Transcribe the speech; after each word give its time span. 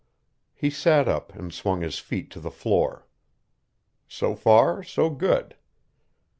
He 0.55 0.71
sat 0.71 1.07
up 1.07 1.35
and 1.35 1.53
swung 1.53 1.81
his 1.81 1.99
feet 1.99 2.31
to 2.31 2.39
the 2.39 2.49
floor. 2.49 3.05
So 4.07 4.33
far, 4.35 4.81
so 4.81 5.11
good. 5.11 5.55